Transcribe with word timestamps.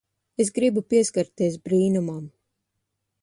Es 0.43 0.47
gribu 0.55 0.81
pieskarties 0.93 1.59
brīnumam. 1.69 2.23